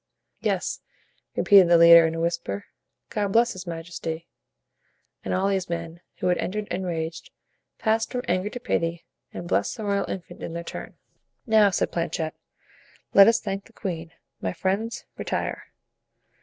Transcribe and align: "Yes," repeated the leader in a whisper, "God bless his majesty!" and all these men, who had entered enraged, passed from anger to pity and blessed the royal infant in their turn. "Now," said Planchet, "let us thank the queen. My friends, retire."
"Yes," 0.39 0.81
repeated 1.35 1.67
the 1.69 1.77
leader 1.77 2.07
in 2.07 2.15
a 2.15 2.19
whisper, 2.19 2.65
"God 3.11 3.33
bless 3.33 3.53
his 3.53 3.67
majesty!" 3.67 4.27
and 5.23 5.31
all 5.31 5.47
these 5.47 5.69
men, 5.69 6.01
who 6.15 6.25
had 6.29 6.39
entered 6.39 6.67
enraged, 6.69 7.29
passed 7.77 8.11
from 8.11 8.23
anger 8.27 8.49
to 8.49 8.59
pity 8.59 9.05
and 9.31 9.47
blessed 9.47 9.77
the 9.77 9.83
royal 9.85 10.09
infant 10.09 10.41
in 10.41 10.53
their 10.53 10.63
turn. 10.63 10.95
"Now," 11.45 11.69
said 11.69 11.91
Planchet, 11.91 12.33
"let 13.13 13.27
us 13.27 13.39
thank 13.39 13.65
the 13.65 13.73
queen. 13.73 14.11
My 14.41 14.53
friends, 14.53 15.05
retire." 15.19 15.65